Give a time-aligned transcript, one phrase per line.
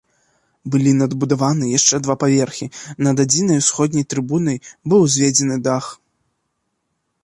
[0.75, 2.69] Былі надбудаваны яшчэ два паверхі,
[3.09, 4.57] над адзінай усходняй трыбунай
[4.93, 5.85] быў узведзены дах.